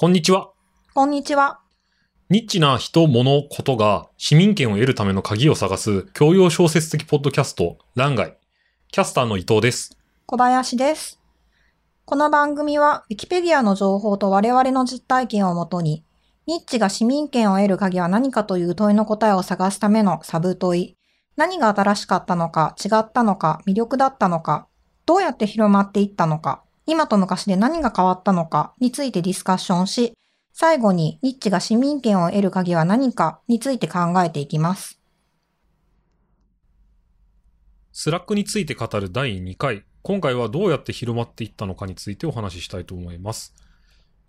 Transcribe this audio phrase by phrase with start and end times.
[0.00, 0.50] こんにちは。
[0.94, 1.60] こんにちは。
[2.30, 8.38] ニッチな人、物、ことが市民権を得るための鍵を探す教養小説的ポッドキャスト、欄外。
[8.90, 9.98] キャスターの伊藤です。
[10.24, 11.20] 小林です。
[12.06, 16.02] この番組は、ウィキペディアの情報と我々の実体験をもとに、
[16.46, 20.96] ニッチが市民権を得る鍵は何かという問いの答えを探すためのサブ問い。
[21.36, 24.66] 何が新しかったのか、違ったのか、魅力だったのか、
[25.04, 30.12] どうやって広まっていったのか、今と昔で何が変わったのかについてディスカッションし、
[30.52, 35.00] 最後にニッチが市民権を得る鍵は何かについて考えていきます。
[37.92, 39.84] Slackについて語る第2回。
[40.02, 43.54] 今回はどうやって広まっていったのかについてお話ししたいと思います。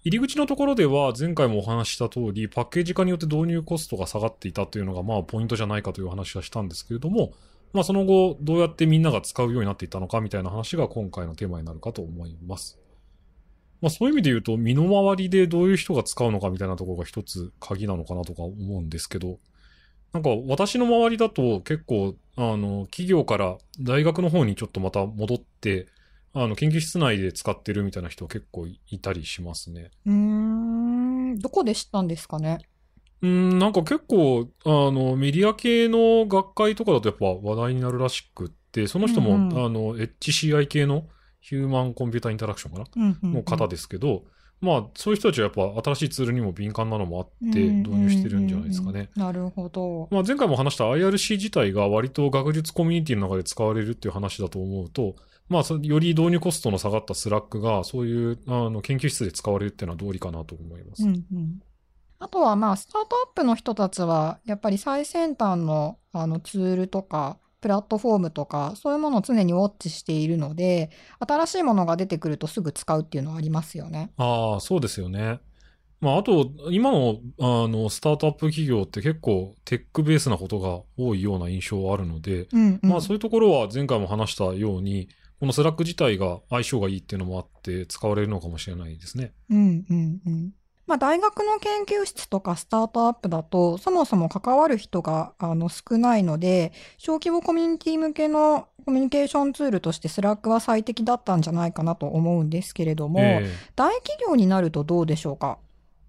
[0.03, 7.33] 入り口のところでは前回もお話しした通り、パッケージ化によって導入コストが下がっていたというのがまあポイントじゃないかという話はしたんですけれども、
[7.73, 12.77] まあその後どうやってみんなが使うようになっていったのかみたいな話が今回のテーマになるかと思います。
[13.81, 19.39] まあそういう意味で言うと身の回りでどういう人が使うのかみたいなところが一つ鍵なのかなとか思うんですけど、
[20.13, 25.87] なんか私の周りだと結構あの企業から大学の方にちょっとまた戻って、
[26.33, 29.91] あの研究室内で使ってるみたいな人結構いたりしますね。
[30.05, 32.59] うーん、どこで知ったんですかね？
[33.21, 41.05] うん、なんか結構、あの、メディア系の学会とかだとやっぱ話題になるらしくって、その人も、うんうんあの、HCI 系の
[41.39, 44.23] ヒューマンコンピューターインタラクションかな、うんうんうんの方ですけど、
[44.61, 49.09] まあ、そういう人たちはやっぱ新しいツールにも敏感なのもあってうん導入してるんじゃないですかね。
[49.15, 50.07] うんうんうんなるほど。
[50.11, 55.15] まあ、前回も話した IRC 自体が割と学術コミュニティの中で使われるっていう話だと思うと、
[55.49, 61.03] まあ、そより導入コストの下がった Slackが、そういうあの研究室で使われるっていうのは道理かなと思います。
[61.03, 61.61] うんうん
[62.21, 74.11] あとはまあ、スタートアップの人たちは、やっぱり最先端のあのツールとか、プラットフォームとか、そういうものを常にウォッチしているので、新しいものが出てくるとすぐ使うっていうのはありますよね。
[74.17, 75.39] ああ、そうですよね。
[75.99, 89.33] まあ、あと、今の、あの、スタートアップ企業って結構テックベースなことが多いような印象はあるので、うんうんまあ、そういうところは前回も話したように、この Slack自体が相性がいいっていうのもあって使われるのかもしれないですね。
[89.49, 90.51] うんうんうん。
[90.91, 105.59] まあ、大学の研究室とかスタートアップだと、そもそも関わる人があの少ないので、小規模コミュニティ向けのコミュニケーションツールとして Slackは最適だったんじゃないかなと思うんですけれども、ええ大企業になるとどうでしょうか？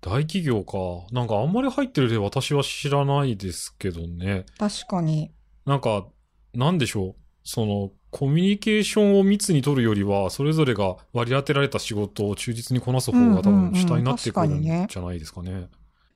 [0.00, 1.06] 大企業か。
[1.12, 4.47] なんかあんまり入ってる例私は知らないですけどね。
[4.59, 5.31] 確かに。
[5.65, 6.06] なんか、
[6.54, 7.15] なんでしょう？
[7.44, 15.69] その、コミュニケーションを密に取るよりは、それぞれが割り当てられた仕事を忠実にこなす方が多うんうんうん分主体になってくるんじゃないですかね。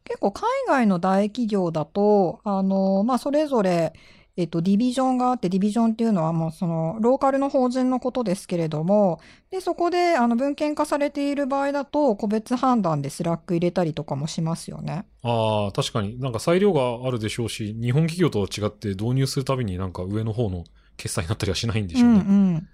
[0.05, 3.93] 結構海外の大企業だと、あの、まあ、それぞれ、
[4.37, 9.19] えっと、ディビジョンがあって、ディビジョンっていうのはもうその、ローカルの法人のことですけれども、
[9.51, 15.07] で、そこで、あの、分権化されている場合だと、個別判断で Slack入れたりとかもしますよね。
[15.23, 20.65] ああ、確かになんか裁量があるでしょうし、日本企業とは違って導入するたびになんか上の方の
[20.97, 22.21] 決裁になったりはしないんでしょうね。
[22.21, 22.69] うん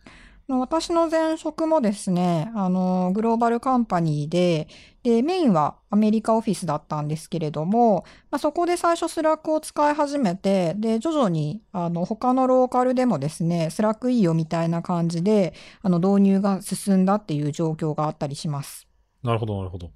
[0.48, 0.60] うん。
[0.60, 4.68] 私の前職もですね、あの、グローバルカンパニーで、
[5.02, 18.86] で、メインはアメリカオフィスだったんですけれども、まあ、そこで最初 Slackを使い始めて、で、徐々に、あの、他のローカルでもですね、 Slackいいよみたいな感じで、あの、導入が進んだっていう状況があったりします。
[19.22, 19.90] なるほど、なるほど。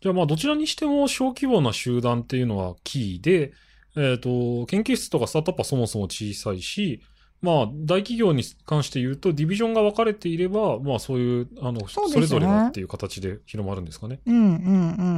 [0.00, 3.52] じゃあまあどちらにしても小規模な集団っていうのはキーで、
[3.96, 7.00] えっ、と、研究室とかスタートアップはそもそも小さいし、
[7.46, 14.20] まあ大企業に関して言うとディビジョンが分かれていれば、まあそういう、あの、そねそれぞれがっていう形で広まるんですかね。
[14.26, 14.50] うんうんう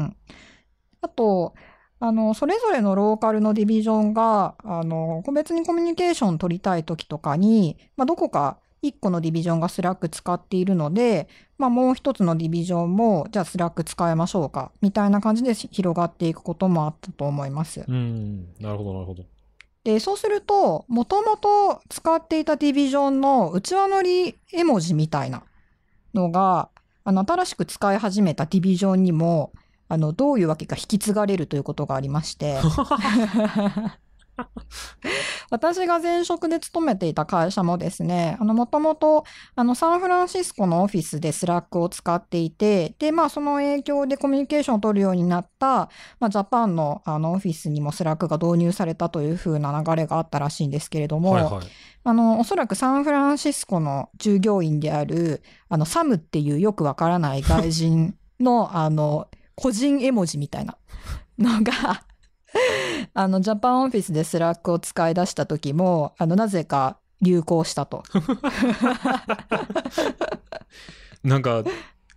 [0.05, 0.17] ん。
[1.01, 1.55] あと、
[2.01, 17.85] あの、それぞれのローカルのディビジョンが、あの、個別にコミュニケーション取りたいときとかに、まあ、どこか一個のディビジョンが Slack使っているので、まあ、もう一つのディビジョンも、じゃあ Slack使いましょうか、みたいな感じで広がっていくこともあったと思います。
[17.87, 19.25] うん、なるほど、なるほど。
[19.85, 25.45] で、そうすると、もともと使っていたディビジョンの内輪ノリ絵文字みたいな
[26.15, 26.69] のが、
[27.05, 29.53] あの、新しく使い始めたディビジョンにも、
[29.89, 32.59] あの、どういうわけか引き継がれるということがありまして、
[35.51, 39.25] 私が前職で勤めていた会社もですね、あの、もともと、
[39.55, 45.89] あの、サンフランシスコのオフィスで Slackを使っていて、で、まあ、その影響でコミュニケーションを取るようになった、
[46.21, 51.67] まあ、ジャパンの、あの、オフィスにも Slackが導入されたという風な流れがあったらしいんですけれども、はいはい。
[52.05, 60.77] あの、おそらくサンフランシスコの従業員である、あの、サムっていうよくわからない外人の、あの、個人絵文字みたいな
[61.39, 62.05] のが、
[63.15, 68.03] あの、ジャパンオフィスで Slackを使い出した時も、あの、なぜか流行したと。
[71.25, 71.65] なんか、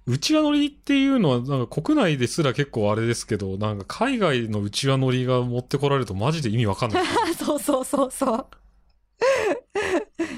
[0.07, 7.03] 内輪ノリっていうのは、なんか国内ですら結構あれですけど、なんか海外の内輪ノリが持ってこられるとマジで意味わかんない。
[7.37, 8.47] そうそうそうそう。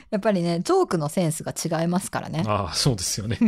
[0.10, 2.44] やっぱりね、ジョークのセンスが違いますからね。
[2.45, 3.40] ああ、そうですよね。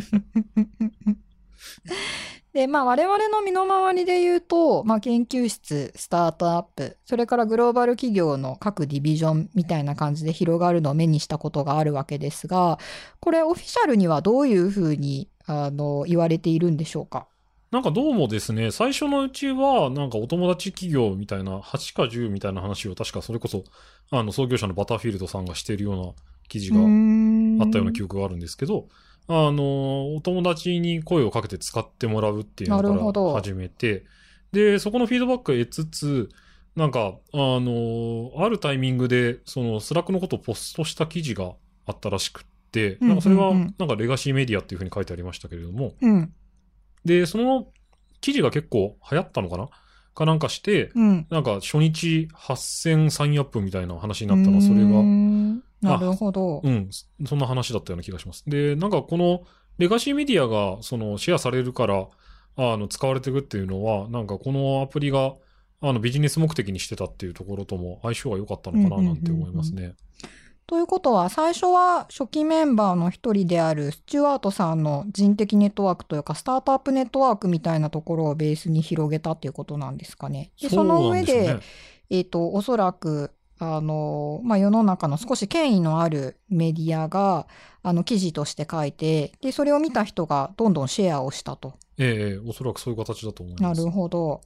[2.56, 12.80] で、まあ我々の身の回りで言うと、まあ研究室、スタートアップ、それからグローバル企業の各ディビジョンみたいな感じで広がるのを目にしたことがあるわけですが、
[13.20, 17.28] これオフィシャルにはどういうふうに、あの、言われているんでしょうか？
[17.72, 23.66] なんかどうもですね、最初のうちは、なんかお友達企業みたいな、8か10みたいな話を確かそれこそ、
[24.12, 26.14] あの、創業者のバターフィールドさんがしているような
[26.48, 28.88] 記事があったような記憶があるんですけど、
[29.28, 34.06] あの、お友達に声をかけて使ってもらうっていうのから始めて、
[34.52, 36.30] で、そこのフィードバックを得つつ、
[36.76, 41.54] なんか、あの、あるタイミングで、その、スラックのことをポストした記事が
[41.86, 46.34] あったらしくって、なんかそれは、なんかレガシーメディアっていうふうに書いてありましたけれども、うん、
[47.06, 47.68] で、その
[48.22, 49.70] 記事が結構流行ったのかな？
[50.16, 51.28] かなんかして、うん。
[51.30, 55.62] なんか初日8000サインアップみたいな話になったのは、それが、ん
[55.92, 56.62] なるほど。
[56.64, 56.90] うん、
[57.26, 58.44] そんな話だったような気がします。
[58.48, 59.44] で、なんかこの
[59.78, 62.08] レガシーメディアがそのシェアされるから、
[62.58, 65.34] あの、使われていくっていうのは、なんかこのアプリが、
[65.82, 69.96] あの、ビジネス目的にしてたっていうところとも相性が良かったのかななんて思いますね。
[70.68, 80.52] ということは、最初は初期メンバーの一人であるスチュワートさんの人的ネットワークというか、スタートアップネットワークみたいなところをベースに広げたっていうことなんですかね。
[80.60, 81.60] で、その上で、
[82.10, 87.48] えっ、と、おそらく、あの、まあ、世の中の少し権威のあるメディアが、
[87.84, 91.74] あの、記事として書いて、で、それを見た人がどんどんシェアをしたと。
[91.98, 93.82] ええおそらくそういう形だと思いなます。
[93.84, 94.42] るほど。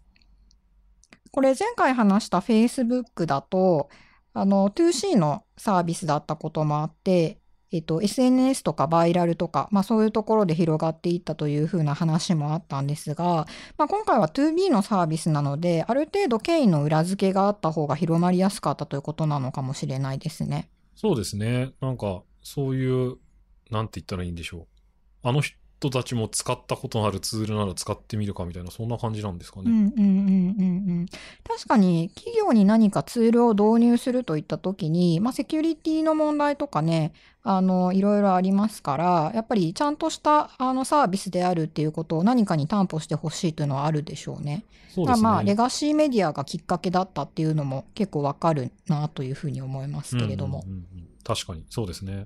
[1.32, 3.90] これ前回話した Facebook だと、
[4.34, 7.40] あの、2C のサービスだったこともあって、
[7.72, 20.70] えっと、SNS とかバイラルとか、まあそういうところで広がっていったというふうな話もあったんですが、まあ今回は 2B のサービスなので、ある程度権威の裏付けがあった方が広まりやすかったということなのかもしれないですね。
[20.96, 21.72] そうですね。
[21.80, 23.18] なんか、そういう、
[23.70, 24.68] なんて言ったらいいんでしょ
[25.24, 25.28] う。
[25.28, 29.72] あの人人たちも使ったことのあるツールなら使ってみるかみたいな、そんな感じなんですかね。
[29.72, 30.12] うんうんうんうんう
[31.04, 31.06] ん。
[31.48, 44.66] 確かに企業に何かツールを導入するといったときに、まあセキュリティの問題とかね、あの、いろいろありますから、やっぱりちゃんとしたあのサービスであるっていうことを何かに担保してほしいというのはあるでしょうね。
[44.90, 45.24] そうですね。
[45.24, 50.70] まあ、レガシーメディアがきっかけだったっていうのも結構わかるなというふうに思いますけれどもう。
[50.70, 52.26] んうんうんうん確かに、そうですね。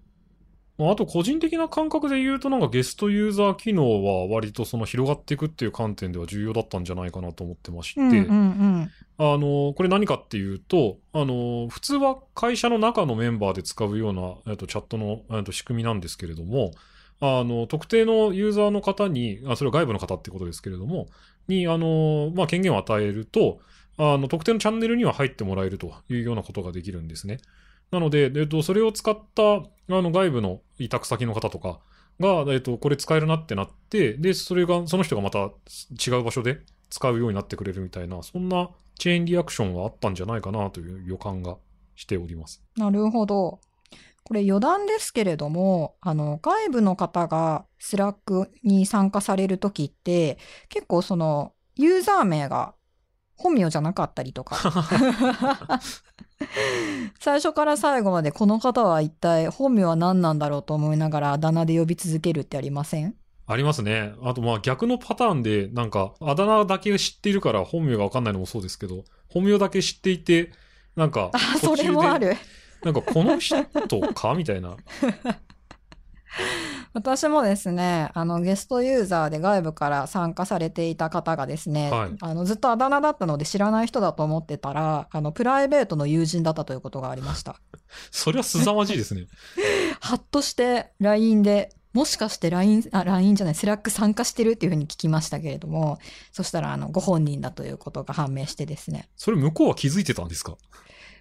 [0.77, 8.91] まああと、個人的な感覚で言うと、なんかゲストユーザー機能は割とその広がっていくっていう観点では重要だったんじゃないかなと思ってまして、うんうんうん。
[9.19, 16.71] あの、これ何かっていうと、あの、普通は会社の中のメンバーで使うような、えっと、チャットの、えっと、仕組みなんですけれども、
[17.19, 21.07] あの、特定のユーザーの方に、あそれは外部の方ってことですけれども、
[21.47, 23.59] に、あの、まあ、権限を与えると、
[23.97, 27.37] あの、特定のチャンネルには入ってもらえるというようなことができるんですね。
[27.93, 31.79] なので、えっと、それを使った、あの、外部の委託先の方とか
[32.19, 41.57] が、えっと、これ使えるなってなって、で、それが、その人がまた違う場所で使うようになってくれるみたいな、そんなチェーンリアクションがあったんじゃないかなという予感が
[41.95, 42.63] しております。
[42.77, 43.59] なるほど。
[44.23, 50.39] これ余談ですけれども、あの、外部の方がスラックに参加されるときって、
[50.69, 52.73] 結構その、ユーザー名が
[53.35, 54.57] 本名じゃなかったりとか。
[57.19, 63.15] 最初から最後までこの方は一体本名は何なんだろうと思いながらあだ名で呼び続けるってありません？
[63.45, 64.13] ありますね。
[64.23, 70.51] あと、まあ逆のパターンで、なんか、あだ名だけ知っているから本名がわかんないのもそうですけど、本名だけ知っていて、
[70.95, 72.35] なんか、あ、そ途中でれもある。
[72.83, 73.61] なんか、この人
[74.13, 74.33] か？
[74.35, 74.77] みたいな。
[76.93, 87.59] 私もですね、あの、ゲストユーザーで外部から参加されていた方がですね、はいあの、ずっとあだ名だったので知らない人だと思ってたら、あの、プライベートの友人だったということがありました。
[88.11, 89.25] それは凄まじいですね。
[90.01, 95.97] はっとして LINE で、もしかして LINE、あ、LINE じゃない、スラック参加してるっていうふうに聞きましたけれども、
[96.31, 99.09] そしたら、あの、ご本人だということが判明してですね。
[99.15, 100.57] それ向こうは気づいてたんですか？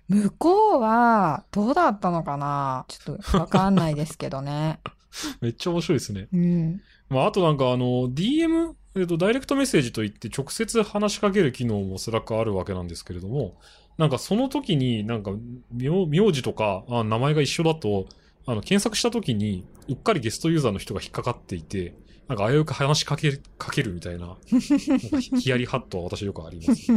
[0.08, 2.84] 向こうは、どうだったのかな？
[2.88, 4.80] ちょっとわかんないですけどね。
[5.40, 6.28] めっちゃ面白いですね。
[6.32, 6.80] うん。
[7.08, 13.58] まあ、あとなんかあの、DM、えっと、ダイレクトメッセージといって直接話しかける機能もスラックあるわけなんですけれども、
[13.98, 15.32] なんかその時になんか、
[15.70, 18.06] 名名字とかあ名前が一緒だと、
[18.46, 21.94] あの、検索した時に、うっかりゲストユーザーの人が引っかかっていて、
[22.28, 26.92] なんか危うく話しかける、かけるみたいな、 なヒヤリハットは私よくあります。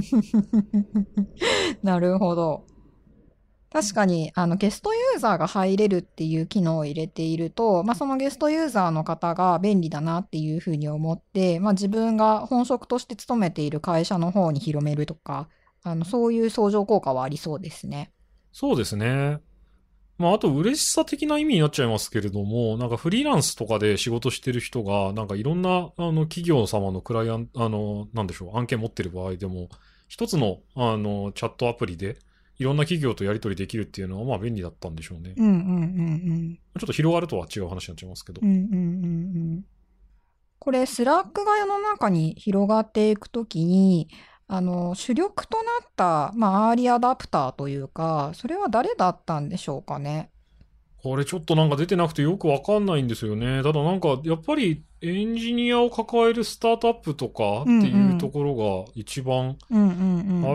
[1.83, 2.65] なるほど。
[3.75, 15.49] 確かに、あの、ゲストユーザーが入れるっていう機能を入れていると、まあ、そのゲストユーザーの方が便利だなっていうふうに思って、まあ、自分が本職として勤めている会社の方に広めるとか、
[15.83, 18.13] あの、そういう相乗効果はありそうですね。
[18.53, 19.41] そうですね。
[20.17, 29.67] まあ、あと嬉しさ的な意味になっちゃいますけれども、なんかフリーランスとかで仕事してる人が、なんかいろんな、あの、企業様のクライアント、あの、なんでしょう、案件持ってる場合でも、
[30.07, 32.19] 一つの、あの、チャットアプリで、
[32.57, 35.33] いろんな企業とやり取りできるっていうのは、まあ便利だったんでしょうね。
[35.35, 35.55] うんうんう
[36.33, 38.49] んちょっと広がるとは違う話になっちゃいますけどうん。
[38.49, 38.51] う。
[38.51, 38.77] んうんうんう
[39.59, 39.65] ん。
[40.59, 44.09] これ、スラックが世の中に広がっていくときに、
[44.47, 50.31] あの、主力となった、まあ、アーリーアダプターというか、それは誰だったんでしょうかね。
[51.05, 53.61] これちょっとなんか出てなくてよくわかんないんですよね。
[53.61, 59.75] ただなんか、やっぱりエンジニアを抱えるスタートアップとかっていうところが一番、あ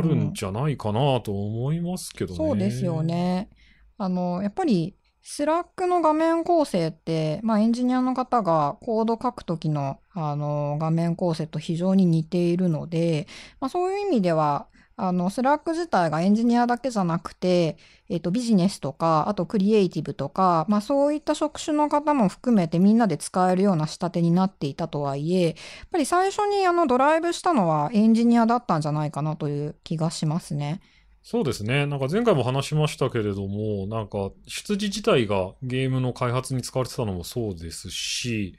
[0.02, 2.36] るんじゃないかなと思いますけどね。
[2.36, 3.04] そうですよ。
[3.04, 3.48] ね。
[3.96, 13.28] あの、やっぱり、スラックの画面構成って、まあ、エンジニアの方がコード書くときの、あの、画面構成と非常に似ているので、
[13.60, 14.66] まあ、そういう意味では、
[14.96, 17.78] あの、スラック自体がエンジニアだけじゃなくて、
[18.10, 25.54] えっと、ビジネスとか、あとクリエイティブとか、まあ、そういった職種の方も含めてみんなで使えるような仕立てになっていたとはいえ、やっ
[25.90, 30.80] ぱり最初にあの、ドライブしたのはエンジニアだったんじゃないかなという気がしますね。
[31.22, 31.86] そうですね。
[31.86, 38.56] なんか前回も話しましたけれども、なんか出自自体がゲームの開発に使われてたのもそうですし、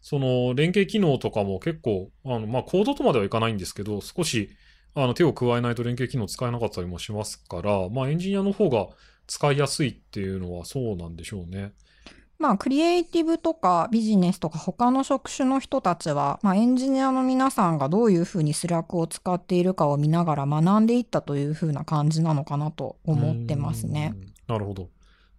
[0.00, 4.50] その連携機能とかも結構、あの、まあ、コードとまではいかないんですけど、少し、
[4.94, 8.88] あの、手を加えないと連携機能使えなかったりもしますから、まあ、エンジニアの方が
[9.26, 11.72] 使いやすいっていうのはそうなんでしょうね。
[12.38, 24.14] まあ、クリエイティブとかビジネスとか他の職種の人たちは、まあ、エンジニアの皆さんがどういうふうにスラックを使っているかを見ながら学んでいったというふうな感じなのかなと思ってますね。
[24.14, 24.34] うん。
[24.48, 24.90] なるほど。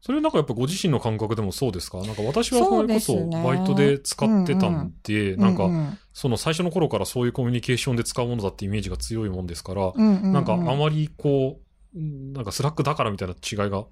[0.06, 1.98] それなんかやっぱご自身の感覚でもそうですか？
[1.98, 5.98] なんか私はこれこそバイトで使ってたんで、なんかううん。
[6.14, 10.34] その最初の頃からそういうコミュニケーションで使うものだってイメージが強いもんですから、うんうんうん。
[10.34, 11.60] なんかあまりこ
[11.96, 13.86] う、うんなんかスラックだからみたいな違いが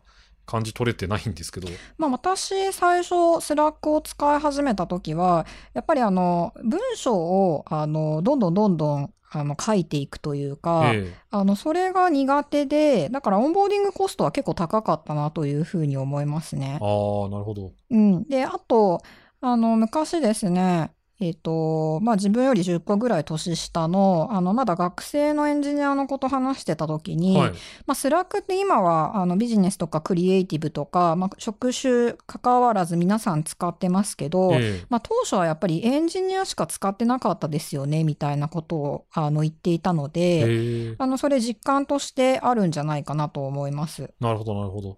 [0.46, 1.68] 感じ取れてないんですけど。
[1.98, 16.78] まあ私最初スラックを使い始めた時は、やっぱりあの文章をあのどんどんどんどんあの書いていくというか、ええあのそれが苦手で、だからオンボーディングコストは結構高かったなというふうに思いますね。
[16.80, 17.72] ああ、なるほど。
[17.90, 18.24] うん。
[18.30, 19.02] で、あと、
[19.42, 20.92] あの、昔ですね、
[21.28, 27.52] えっと、まあ、自分より10個ぐらい年下の、あの、まだ学生のエンジニアの子と話してた時に、はい。
[27.86, 44.14] まあ、スラックって今は、あの、ビジネスとかクリエイティブとか、まあ、職種関わらず皆さん使ってますけど、ええまあ、当初はやっぱりエンジニアしか使ってなかったですよね、みたいなことを、あの、言っていたので、へえあの、それ実感としてあるんじゃないかなと思います。
[44.20, 44.98] なるほど、なるほど。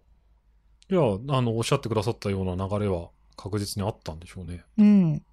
[0.89, 4.63] じゃあ、あの、おっしゃってくださったような流れは確実にあったんでしょうね。
[4.77, 5.23] うん。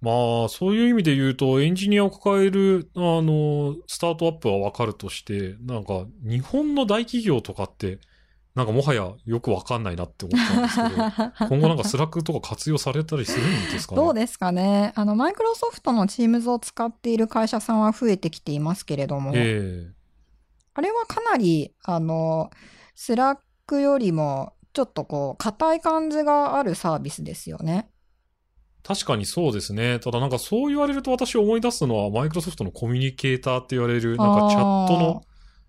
[0.00, 7.98] まあ、そういう意味で言うと、エンジニアを抱える、あの、スタートアップはわかるとして、なんか、日本の大企業とかって、
[8.54, 13.96] なんかもはやよくわかんないなって思ったんですけど、 今後なんかスラックとか活用されたりするんですかね？
[13.96, 14.92] どうですかね？
[14.96, 20.00] あの、マイクロソフトの Teams を使っている会社さんは増えてきていますけれども、ええ
[20.72, 22.50] あれはかなり、あの、
[22.94, 27.90] スラックよりも、ちょっとこう、硬い感じがあるサービスですよね。
[28.82, 29.98] 確かにそうですね。
[29.98, 35.22] ただなんかそう言われると私思い出すのは、マイクロソフトのコミュニケーターって言われる、なんかチャットの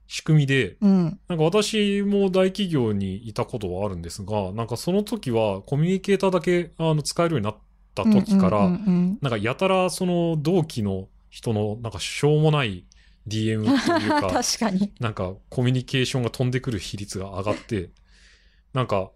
[0.08, 1.20] 仕組みで、うん。
[1.28, 7.56] なんか私も大企業にいたことはあるんですが、なんかその時はコミュニケーターだけあの使えるようになっ
[7.96, 12.86] た時から、なんかやたらその同期の人のなんかしょうもない
[13.28, 14.92] DM っていううんか、 確かに。
[15.00, 17.90] なんかコミュニケーションが飛んでくる比率が上がって、
[18.74, 19.12] なんか、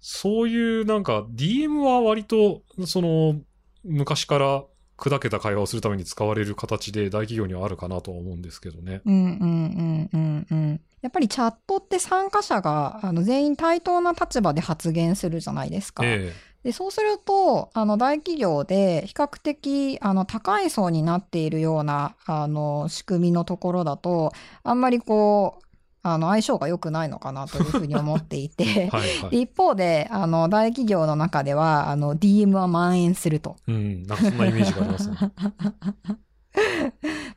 [0.00, 3.36] そういうなんか DM は割とその
[3.84, 4.64] 昔から
[4.96, 9.00] 砕けた会話をするために使われる形で大企業にはあるかなとは思うんですけどね。
[9.06, 10.80] うんうんうんうんうん。
[11.00, 16.02] やっぱりチャットって参加者があの全員対等な立場で発言するじゃないですか。
[16.04, 25.69] えで、そうすると、あの、大企業で比較的、あの、高い層になっているような、あの、仕組みのところだと、あんまりこう、
[26.02, 29.42] あの、相性が良くないのかなというふうに思っていえて、 はいはでい。
[29.42, 33.56] 一方で、あの、大企業の中では、あの、DM は蔓延すると。
[33.66, 35.16] うん、なんかそんなイメージがありますね。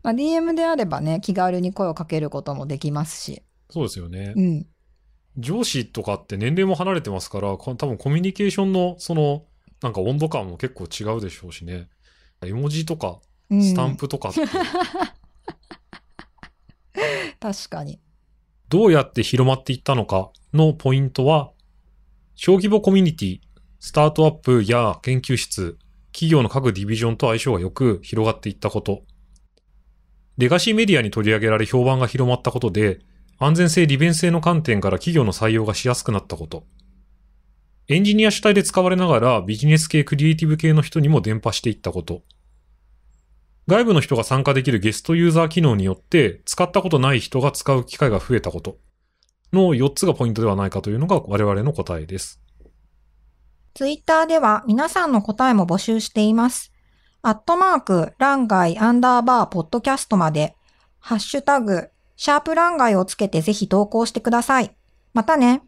[0.01, 3.43] まあ、DM であればね、気軽に声をかけることもできますし。
[3.69, 4.41] そうですよねう。
[4.41, 4.65] ん。
[5.37, 9.45] 上司とかって年齢も離れてますから、こ多分コミュニケーションのその、
[9.81, 11.89] なんか温度感も結構違うでしょうしね。
[12.41, 14.41] 絵文字とか、うんスタンプとかって、
[17.39, 17.99] 確かに。
[18.73, 21.51] どうやって広まっていったのかのポイントは、
[22.33, 23.39] 小規模コミュニティ、
[23.79, 25.77] スタートアップや研究室、
[26.11, 29.03] 企業の各ディビジョンと相性が良く広がっていったこと。
[30.39, 33.01] レガシーメディアに取り上げられ評判が広まったことで、
[33.37, 36.63] 安全性利便性の観点から企業の採用がしやすくなったこと。
[37.89, 42.23] エンジニア主体で使われながらビジネス系クリエイティブ系の人にも伝播していったこと。
[43.67, 48.77] 外部の人が参加できるゲストユーザー機能によって使ったことない人が使う機会が増えたこと
[49.53, 52.41] の4つがポイントではないかというのが我々の答えです。
[53.73, 56.71] ツイッターでは皆さんの答えも募集しています。
[57.21, 60.55] アットマーク、ランガイアンダーバーポッドキャストまで、
[60.99, 64.75] ハッシュタグ、シャープランガイをつけてぜひ投稿してください。
[65.13, 65.63] またね。